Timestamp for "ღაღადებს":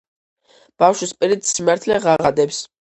2.11-2.67